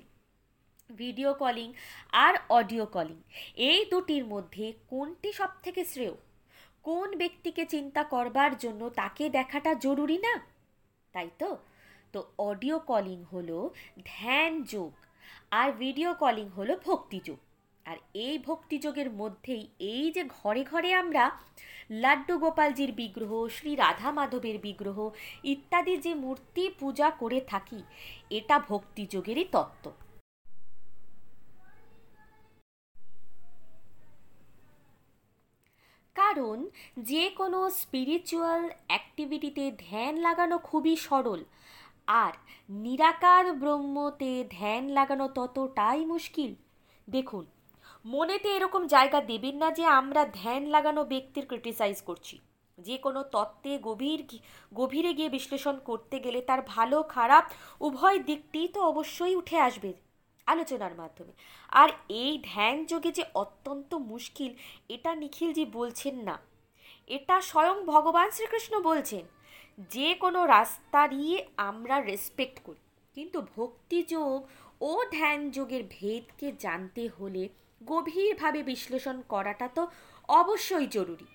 ভিডিও 0.90 1.34
কলিং 1.34 1.72
আর 2.12 2.34
অডিও 2.48 2.86
কলিং 2.86 3.18
এই 3.56 3.84
দুটির 3.90 4.24
মধ্যে 4.24 4.72
কোনটি 4.88 5.32
সব 5.32 5.50
থেকে 5.62 5.84
শ্রেয়? 5.84 6.16
কোন 6.82 7.16
ব্যক্তিকে 7.16 7.66
চিন্তা 7.66 8.04
করবার 8.04 8.58
জন্য 8.58 8.90
তাকে 8.90 9.30
দেখাটা 9.30 9.74
জরুরি 9.74 10.18
না? 10.18 10.34
তাই 11.12 11.30
তো? 11.38 11.56
তো 12.12 12.26
অডিও 12.38 12.78
কলিং 12.78 13.24
হলো 13.32 13.70
ধ্যান 14.04 14.62
যোগ 14.62 14.92
আর 15.50 15.72
ভিডিও 15.72 16.14
কলিং 16.14 16.48
হলো 16.48 16.76
ভক্তিযোগ 16.76 17.38
আর 17.86 17.96
এই 18.14 18.38
ভক্তিযোগের 18.38 19.10
মধ্যেই 19.10 19.68
এই 19.78 20.10
যে 20.10 20.24
ঘরে 20.24 20.64
ঘরে 20.64 20.94
আমরা 20.94 21.30
লাড্ডু 21.90 22.38
গোপালজির 22.38 22.92
বিগ্রহ, 22.92 23.48
শ্রী 23.48 23.76
রাধা 23.76 24.12
মাধবের 24.12 24.58
বিগ্রহ 24.58 25.10
ইত্যাদি 25.44 25.96
যে 25.96 26.14
মূর্তি 26.14 26.70
পূজা 26.80 27.10
করে 27.10 27.40
থাকি, 27.40 27.82
এটা 28.30 28.58
ভক্তিযোগেরই 28.58 29.44
তত্ত্ব। 29.44 30.07
কারণ 36.18 36.58
যে 36.98 37.24
কোনো 37.30 37.70
স্পিরিচুয়াল 37.70 38.62
অ্যাক্টিভিটিতে 38.86 39.64
ধ্যান 39.78 40.14
লাগানো 40.16 40.58
খুবই 40.58 40.96
সরল। 40.96 41.44
আর 42.06 42.32
নিরাকার 42.68 43.52
ব্রহ্মতে 43.52 44.32
ধ্যান 44.50 44.88
লাগানো 44.88 45.28
ততটাই 45.28 46.00
মুশকিল। 46.06 46.54
দেখুন, 47.08 47.44
মনেতে 48.04 48.48
এরকম 48.56 48.86
জায়গা 48.86 49.20
দেবেন 49.20 49.56
না 49.56 49.70
যে 49.70 49.84
আমরা 49.84 50.22
ধ্যান 50.34 50.62
লাগানো 50.66 51.04
ব্যক্তির 51.04 51.46
ক্রিটিসাইজ 51.46 52.02
করছি। 52.02 52.38
যে 52.78 52.96
কোনো 52.96 53.20
তত্ত্বে 53.22 53.78
গভীর 53.78 54.20
গভীরে 54.74 55.12
গিয়ে 55.14 55.28
বিশ্লেষণ 55.28 55.76
করতে 55.84 56.16
গেলে 56.18 56.40
তার 56.40 56.60
ভালো 56.66 57.02
খারাপ 57.02 57.44
উভয় 57.80 58.18
দিকটি 58.18 58.68
তো 58.68 58.80
অবশ্যই 58.82 59.34
উঠে 59.34 59.58
আসবে। 59.58 59.92
আলোচনার 60.52 60.94
মাধ্যমে। 60.94 61.32
আর 61.72 61.88
এই 62.22 62.32
ধ্যান 62.44 62.76
যোগে 62.84 63.10
যে 63.12 63.24
অত্যন্ত 63.34 63.90
মুশকিল, 64.12 64.50
এটা 64.88 65.10
নিখিলজি 65.14 65.64
বলছেন 65.78 66.14
না। 66.28 66.36
এটা 67.16 67.36
স্বয়ং 67.40 67.76
ভগবান 67.84 68.28
শ্রীকৃষ্ণ 68.30 68.74
বলছেন, 68.80 69.24
যে 69.90 70.08
কোনো 70.14 70.40
রাস্তারই 70.46 71.26
আমরা 71.56 71.96
রেসপেক্ট 72.00 72.56
করি। 72.64 72.82
কিন্তু 73.16 73.38
ভক্তিযোগ 73.56 74.36
ও 74.80 74.92
ধ্যান 75.12 75.38
যোগের 75.50 75.84
ভেদকে 75.90 76.48
জানতে 76.58 77.02
হলে 77.16 77.42
গভীরভাবে 77.80 78.60
বিশ্লেষণ 78.62 79.16
করাটা 79.28 79.66
তো 79.68 79.82
অবশ্যই 80.40 80.86
জরুরি। 80.86 81.28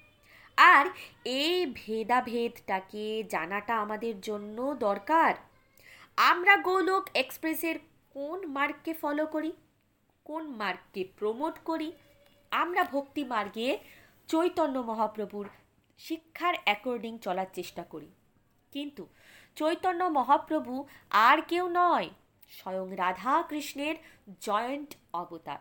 আর 0.57 0.85
এই 1.41 1.57
ভেদাভেদটাকে 1.75 3.05
জানাটা 3.29 3.73
আমাদের 3.75 4.15
জন্য 4.21 4.57
দরকার। 4.79 5.33
আমরা 6.31 6.53
গোলক 6.57 7.03
এক্সপ্রেসের 7.13 7.77
কোন 8.13 8.47
মার্গকে 8.47 8.93
ফলো 8.93 9.25
করি? 9.25 9.51
কোন 10.23 10.47
মার্গকে 10.47 11.07
প্রমোট 11.17 11.59
করি? 11.65 11.91
আমরা 12.51 12.83
ভক্তি 12.83 13.23
মার্গে 13.23 13.77
চৈতন্য 14.27 14.79
মহাপ্রভুর 14.79 15.49
শিক্ষার 15.97 16.53
অ্যাকর্ডিং 16.63 17.17
চলার 17.17 17.45
চেষ্টা 17.53 17.83
করি। 17.83 18.07
কিন্তু 18.71 19.07
চৈতন্য 19.55 20.03
মহাপ্রভু 20.03 20.85
আর 21.09 21.41
কেউ 21.41 21.67
নয়, 21.67 22.09
স্বয়ং 22.49 22.95
রাধা 22.95 23.43
কৃষ্ণের 23.49 23.95
জয়েন্ট 24.41 24.95
অবতার। 25.13 25.57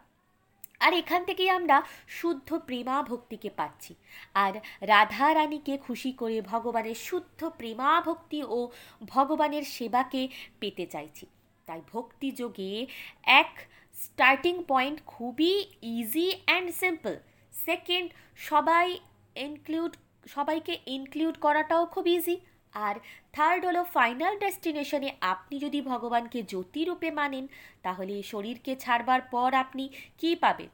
আর 0.80 0.92
এখান 0.92 1.24
থেকেই 1.24 1.50
আমরা 1.50 1.82
শুদ্ধ 2.08 2.54
প্রেমা 2.58 3.02
ভক্তিকে 3.02 3.50
পাচ্ছি। 3.50 3.94
আর 4.34 4.52
রাধা 4.80 5.34
রানীকে 5.34 5.78
খুশি 5.78 6.12
করে 6.12 6.40
ভগবানের 6.40 6.94
শুদ্ধ 6.94 7.48
প্রেমা 7.48 8.00
ভক্তি 8.00 8.42
ও 8.42 8.68
ভগবানের 9.04 9.62
সেবাকে 9.62 10.28
পেতে 10.60 10.86
চাইছি। 10.86 11.26
তাই 11.72 11.82
ভক্তি 11.92 12.30
যোগে 12.30 12.86
এক 13.24 13.52
স্টার্টিং 13.94 14.64
পয়েন্ট 14.68 14.98
খুবই 15.06 15.64
ইজি 15.82 16.28
অ্যান্ড 16.44 16.70
সিম্পল 16.74 17.14
সেকেন্ড 17.52 18.10
সবাই 18.36 18.98
ইনক্লুড 19.36 19.96
সবাইকে 20.26 20.78
ইনক্লুড 20.86 21.38
করাটাও 21.38 21.86
খুব 21.86 22.06
ইজি 22.06 22.36
আর 22.74 22.94
থার্ড 23.32 23.66
হলো 23.66 23.84
ফাইনাল 23.84 24.38
ডেস্টিনেশনে 24.38 25.10
আপনি 25.20 25.58
যদি 25.58 25.80
ভগবানকে 25.80 26.42
জ্যোতিরূপে 26.42 27.10
মানেন, 27.10 27.48
তাহলে 27.82 28.22
শরীরকে 28.22 28.76
ছাড়বার 28.76 29.20
পর 29.20 29.54
আপনি 29.54 29.88
কি 30.18 30.36
পাবেন? 30.36 30.68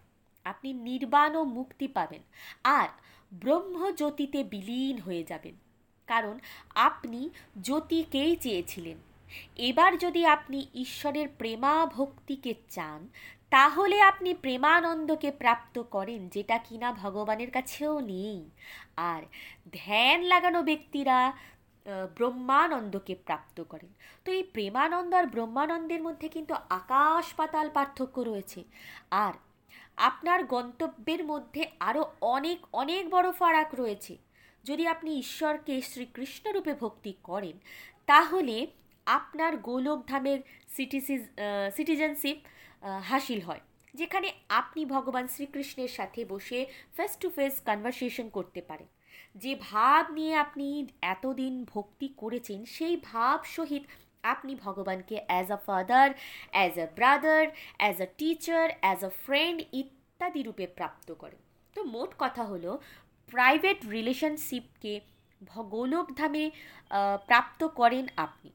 আপনি 0.45 0.73
নির্বাণ 0.73 1.37
ও 1.37 1.45
মুক্তি 1.45 1.89
পাবেন। 1.89 2.23
আর 2.65 2.89
ব্রহ্মজ্যোতিতে 3.33 4.45
বিলীন 4.45 4.99
হয়ে 4.99 5.25
যাবেন। 5.25 5.55
কারণ 6.07 6.39
আপনি 6.75 7.31
জ্যোতিকেই 7.63 8.37
চেয়েছিলেন। 8.37 9.08
এবার 9.57 9.99
যদি 9.99 10.27
আপনি 10.27 10.67
ঈশ্বরের 10.75 11.29
প্রেমা 11.39 11.87
ভক্তিকে 11.87 12.55
চান, 12.71 13.09
তাহলে 13.51 14.01
আপনি 14.01 14.35
প্রেমানন্দকে 14.35 15.31
প্রাপ্ত 15.31 15.79
করেন, 15.79 16.29
যেটা 16.29 16.59
কিনা 16.59 16.93
ভগবানের 16.93 17.51
কাছেও 17.51 18.01
নেই। 18.01 18.51
আর 18.97 19.23
ধ্যান 19.73 20.23
লাগানো 20.23 20.63
ব্যক্তিরা 20.63 21.33
ব্রহ্মানন্দকে 22.17 23.15
প্রাপ্ত 23.15 23.63
করেন। 23.63 23.93
তো 24.25 24.33
এই 24.33 24.43
প্রেমানন্দ 24.43 25.15
আর 25.15 25.27
ব্রহ্মানন্দের 25.27 26.03
মধ্যে 26.03 26.29
কিন্তু 26.29 26.55
আকাশ 26.55 27.35
পাতাল 27.35 27.71
পার্থক্য 27.75 28.21
রয়েছে। 28.21 28.65
আর 29.11 29.33
আপনার 29.97 30.45
গন্তব্যের 30.45 31.25
মধ্যে 31.25 31.71
আরও 31.81 32.13
অনেক 32.21 32.59
অনেক 32.73 33.11
বড় 33.11 33.33
ফারাক 33.33 33.75
রয়েছে। 33.75 34.17
যদি 34.65 34.87
আপনি 34.87 35.19
ঈশ্বরকে 35.19 35.83
শ্রীকৃষ্ণরূপে 35.83 36.75
ভক্তি 36.75 37.15
করেন, 37.25 37.59
তাহলে 38.07 38.67
আপনার 39.17 39.53
গোলকধামের 39.69 40.41
সিটিসিজ 40.77 41.23
সিটিজেনশিপ 41.77 42.39
হাসিল 43.11 43.41
হয়। 43.41 43.63
যেখানে 43.95 44.29
আপনি 44.61 44.81
ভগবান 44.95 45.25
শ্রীকৃষ্ণের 45.35 45.93
সাথে 45.99 46.21
বসে 46.33 46.61
ফেস 46.97 47.13
টু 47.21 47.29
ফেস 47.37 47.55
কনভারসেশন 47.69 48.27
করতে 48.37 48.61
পারেন। 48.69 48.89
যে 49.43 49.53
ভাব 49.71 50.03
নিয়ে 50.17 50.35
আপনি 50.45 50.67
এতদিন 51.15 51.55
ভক্তি 51.75 52.09
করেছেন, 52.23 52.59
সেই 52.77 52.97
ভাব 53.11 53.39
সহিত 53.57 53.85
আপনি 54.33 54.53
ভগবানকে 54.65 55.17
as 55.29 55.49
a 55.57 55.59
father 55.67 56.09
as 56.55 56.75
a 56.85 56.87
brother 56.99 57.45
as 57.81 57.97
a 58.07 58.09
teacher 58.19 58.67
as 58.81 59.01
a 59.05 59.13
friend 59.25 59.59
ইত্যাদি 59.81 60.41
রূপে 60.43 60.67
প্রাপ্ত 60.79 61.09
করেন। 61.23 61.41
তো 61.77 61.81
মোট 61.95 62.11
কথা 62.19 62.43
হলো 62.53 62.71
প্রাইভেট 63.33 63.79
রিলেশনশিপকে 63.97 64.95
গোলকধামে 65.75 66.45
প্রাপ্ত 67.29 67.61
করেন 67.81 68.05
আপনি। 68.27 68.51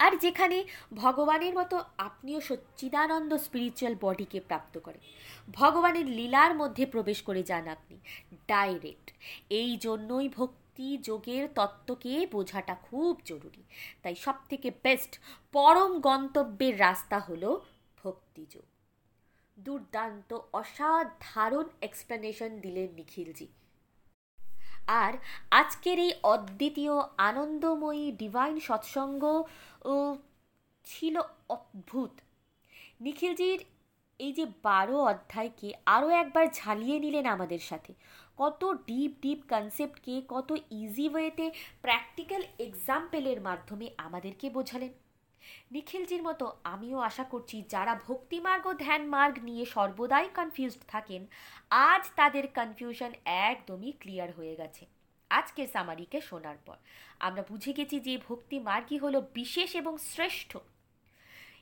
আর 0.00 0.12
যেখানে 0.16 0.58
ভগবানের 0.94 1.54
মতো 1.54 1.76
আপনিও 2.08 2.40
সচ্চিদানন্দ 2.40 3.30
স্পিরিচুয়াল 3.46 3.94
বডিকে 4.00 4.38
প্রাপ্ত 4.40 4.74
করেন। 4.78 5.02
ভগবানের 5.52 6.06
লীলার 6.18 6.52
মধ্যে 6.54 6.84
প্রবেশ 6.86 7.18
করে 7.22 7.42
যান 7.42 7.64
আপনি। 7.68 7.96
ডাইরেক্ট 8.48 9.06
এই 9.60 9.72
জন্যই 9.76 10.28
ভক্তি 10.38 10.88
যোগের 11.08 11.44
তত্ত্বকে 11.54 12.12
বোঝাটা 12.32 12.74
খুব 12.88 13.12
জরুরি। 13.24 13.62
তাই 14.02 14.16
সব 14.24 14.36
থেকে 14.50 14.68
বেস্ট 14.84 15.12
পরম 15.54 15.92
গন্তব্যের 16.00 16.74
রাস্তা 16.80 17.18
হলো 17.18 17.50
ভক্তিযোগ 18.04 18.66
দুর্দান্ত, 19.56 20.30
অসাধারণ 20.52 21.66
এক্সপ্লেনেশন 21.82 22.50
দিলেন 22.60 22.88
নিখিলজি। 22.96 23.46
আর 25.02 25.12
আজকের 25.60 25.98
এই 25.98 26.12
অদ্বিতীয় 26.34 26.94
আনন্দময়ী 27.28 28.06
ডিভাইন 28.12 28.56
সৎসঙ্গ 28.68 29.22
ছিল 30.84 31.14
অদ্ভুত। 31.48 32.12
নিখিলজির 33.00 33.60
এই 34.20 34.32
যে 34.32 34.44
বারো 34.62 34.96
অধ্যায়কে 35.12 35.68
আরও 35.86 36.08
একবার 36.22 36.46
ঝালিয়ে 36.58 36.96
নিলেন 37.04 37.26
আমাদের 37.26 37.62
সাথে। 37.70 37.92
কত 38.38 38.60
ডিপ 38.88 39.12
ডিপ 39.22 39.40
কনসেপ্টকে 39.48 40.14
কত 40.28 40.48
ইজি 40.82 41.06
ওয়েতে 41.08 41.46
প্র্যাকটিক্যাল 41.82 42.42
এক্সাম্পলের 42.66 43.38
মাধ্যমে 43.40 43.86
আমাদেরকে 44.06 44.46
বোঝালেন। 44.50 44.92
নিখিলজির 45.72 46.22
মতো 46.22 46.56
আমিও 46.64 46.98
আশা 46.98 47.24
করছি 47.24 47.64
যারা 47.68 48.00
ভক্তিমার্গ 48.08 48.72
ধ্যান 48.72 49.08
মার্গ 49.08 49.38
নিয়ে 49.38 49.64
সর্বদাই 49.64 50.28
কনফিউজড 50.34 50.82
থাকেন, 50.88 51.26
আজ 51.70 52.10
তাদের 52.16 52.48
কনফিউশন 52.48 53.12
একদমই 53.24 53.92
ক্লিয়ার 53.92 54.32
হয়ে 54.32 54.56
গেছে। 54.56 54.86
আজকের 55.30 55.68
সামারিকে 55.68 56.20
শোনার 56.20 56.56
পর। 56.66 56.76
আমরা 57.20 57.42
বুঝে 57.48 57.72
গেছি 57.72 58.00
যে 58.00 58.18
ভক্তি 58.28 58.58
মার্গই 58.58 58.98
হলো 58.98 59.20
বিশেষ 59.20 59.76
এবং 59.76 59.98
শ্রেষ্ঠ 59.98 60.56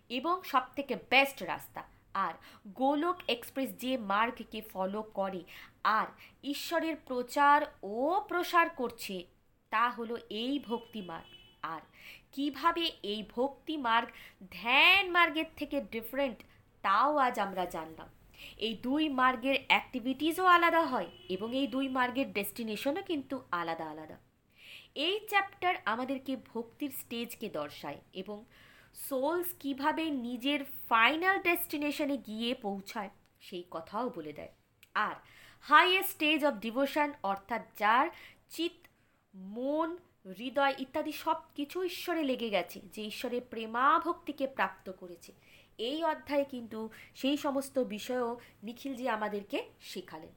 এবং 0.08 0.42
সব 0.42 0.62
থেকে 0.76 0.96
বেস্ট 1.10 1.42
রাস্তা। 1.42 1.82
আর 2.14 2.34
গোলক 2.68 3.16
এক্সপ্রেস 3.28 3.70
যে 3.76 3.96
মার্গকে 3.96 4.60
ফলো 4.60 5.02
করে, 5.02 5.42
আর 5.84 6.06
ঈশ্বরের 6.44 6.96
প্রচার 6.96 7.62
ও 7.82 8.20
প্রসার 8.28 8.68
করছে, 8.68 9.26
তা 9.70 9.88
হলো 9.88 10.16
এই 10.30 10.58
ভক্তি 10.58 11.02
মার্গ 11.02 11.26
আর 11.62 11.80
কীভাবে 12.32 12.84
এই 13.02 13.20
ভক্তি 13.36 13.76
মার্গ 13.76 14.08
ধ্যান 14.52 15.04
মার্গের 15.10 15.48
থেকে 15.56 15.76
ডিফারেন্ট 15.94 16.38
তাও 16.84 17.16
আজ 17.16 17.38
আমরা 17.38 17.64
জানলাম। 17.66 18.08
এই 18.58 18.74
দুই 18.82 19.04
মার্গের 19.08 19.56
অ্যাক্টিভিটিসও 19.66 20.46
আলাদা 20.46 20.82
হয় 20.86 21.08
এবং 21.28 21.48
এই 21.56 21.66
দুই 21.66 21.86
মার্গের 21.88 22.28
ডেস্টিনেশনও 22.32 23.02
কিন্তু 23.02 23.36
আলাদা 23.50 23.86
আলাদা। 23.90 24.16
এই 25.06 25.16
চ্যাপ্টার 25.28 25.74
আমাদেরকে 25.84 26.32
ভক্তির 26.54 26.92
স্টেজকে 27.00 27.48
দর্শায় 27.48 28.00
এবং 28.12 28.38
সোলস 28.94 29.48
কীভাবে 29.60 30.04
নিজের 30.10 30.60
ফাইনাল 30.88 31.36
ডেস্টিনেশনে 31.38 32.16
গিয়ে 32.16 32.50
পৌঁছায় 32.54 33.10
সেই 33.40 33.64
কথাও 33.70 34.06
বলে 34.16 34.32
দেয়। 34.32 34.52
আর 34.94 35.14
হাইয়েস্ট 35.66 36.12
স্টেজ 36.12 36.40
অফ 36.44 36.54
ডিভোশন 36.54 37.08
অর্থাৎ 37.22 37.62
যার 37.76 38.06
চিত 38.50 38.76
মন 39.34 39.88
হৃদয় 40.24 40.74
ইত্যাদি 40.78 41.12
সব 41.12 41.36
কিছু 41.54 41.84
ঈশ্বরে 41.84 42.22
লেগে 42.22 42.50
গেছে, 42.50 42.80
যে 42.92 43.02
ঈশ্বরের 43.02 43.40
প্রেমাভক্তিকে 43.50 44.46
প্রাপ্ত 44.46 44.90
করেছে। 44.90 45.32
এই 45.78 46.04
অধ্যায়ে 46.04 46.44
কিন্তু 46.44 46.88
সেই 47.14 47.36
সমস্ত 47.36 47.78
বিষয়ও 47.78 48.38
নিখিলজি 48.62 49.08
আমাদেরকে 49.08 49.68
শেখালেন। 49.80 50.28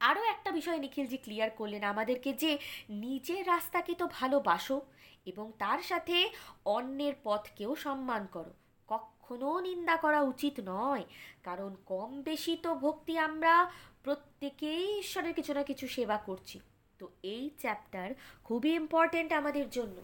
আরও 0.00 0.22
একটা 0.22 0.50
বিষয় 0.50 0.78
নিখিলজি 0.78 1.16
ক্লিয়ার 1.16 1.50
করলেন 1.50 1.82
আমাদেরকে 1.82 2.32
যে 2.32 2.58
নিজের 2.90 3.46
রাস্তাকে 3.46 3.94
তো 3.94 4.08
ভালোবাসো 4.12 4.80
এবং 5.26 5.52
তার 5.58 5.78
সাথে 5.78 6.30
অন্যের 6.64 7.12
পথকেও 7.22 7.76
সম্মান 7.76 8.26
করো। 8.26 8.52
কখনো 8.88 9.60
নিন্দা 9.60 9.96
করা 9.96 10.22
উচিত 10.22 10.60
নয়, 10.64 11.04
কারণ 11.42 11.76
কম 11.86 12.22
বেশি 12.22 12.56
তো 12.62 12.74
ভক্তি 12.74 13.18
আমরা 13.18 13.70
প্রত্যেকেই 14.02 14.98
ঈশ্বরের 14.98 15.34
কিছু 15.34 15.54
না 15.54 15.62
কিছু 15.62 15.88
সেবা 15.88 16.16
করছি। 16.16 16.60
তো 17.00 17.06
এই 17.22 17.44
চ্যাপ্টার 17.58 18.08
খুবই 18.44 18.72
ইম্পর্ট্যান্ট 18.74 19.30
আমাদের 19.32 19.66
জন্য। 19.70 19.96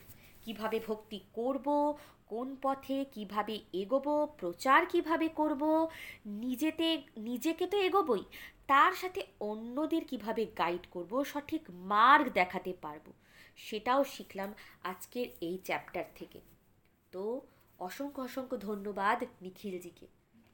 কীভাবে 0.45 0.79
ভক্তি 0.87 1.19
করব, 1.33 1.67
কোন 2.27 2.49
পথে 2.63 2.97
কীভাবে 3.13 3.55
এগোবো, 3.73 4.15
প্রচার 4.39 4.81
কীভাবে 4.87 5.29
করব, 5.41 5.63
নিজেতে, 6.45 6.89
নিজেকে 7.21 7.65
তো 7.67 7.77
এগোবই, 7.79 8.25
তার 8.67 8.93
সাথে 8.93 9.21
অন্যদের 9.41 10.03
কীভাবে 10.05 10.43
গাইড 10.57 10.85
করব, 10.91 11.13
সঠিক 11.25 11.63
মার্গ 11.71 12.27
দেখাতে 12.33 12.73
পারব, 12.83 13.07
সেটাও 13.57 14.01
শিখলাম 14.05 14.51
আজকের 14.85 15.27
এই 15.41 15.57
চ্যাপ্টার 15.65 16.05
থেকে। 16.15 16.41
তো 17.13 17.25
অসংখ্য 17.79 18.21
অসংখ্য 18.23 18.57
ধন্যবাদ 18.69 19.19
নিখিলজিকে। 19.43 20.07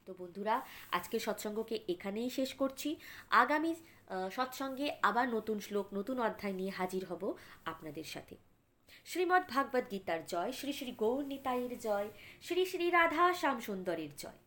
তো 0.07 0.13
বন্ধুরা 0.21 0.55
আজকে 0.99 1.17
সৎসঙ্গকে 1.27 1.77
এখানেই 1.95 2.31
শেষ 2.31 2.51
করছি। 2.55 2.89
আগামী 3.43 3.73
সৎসঙ্গে 4.37 4.87
আবার 5.09 5.27
নতুন 5.37 5.57
শ্লোক, 5.67 5.87
নতুন 5.99 6.17
অধ্যায় 6.21 6.57
নিয়ে 6.61 6.73
হাজির 6.79 7.03
হব 7.11 7.23
আপনাদের 7.65 8.07
সাথে। 8.15 8.35
শ্রীমদ্ 9.11 9.47
ভাগবত 9.53 9.85
গীতার 9.91 10.21
জয়, 10.27 10.53
শ্রী 10.59 10.73
শ্রী 10.79 10.93
গৌর 11.03 11.23
নিতাইয়ের 11.33 11.75
জয়, 11.79 12.09
শ্রী 12.47 12.63
শ্রী 12.71 12.87
রাধা 12.91 13.25
শ্যাম 13.41 13.57
সুন্দরের 13.61 14.13
জয়। 14.23 14.39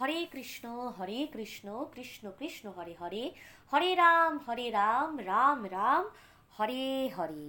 হরে 0.00 0.18
কৃষ্ণ 0.32 0.64
হরে 0.98 1.18
কৃষ্ণ 1.34 1.66
কৃষ্ণ 1.94 2.24
কৃষ্ণ, 2.38 2.64
হরে 2.76 2.94
হরে 3.00 3.24
হরে 3.72 3.90
রাম 3.94 4.32
হরে 4.46 4.66
রাম 4.70 5.10
রাম 5.30 5.58
রাম, 5.76 6.04
হরে 6.56 6.84
হরে। 7.16 7.48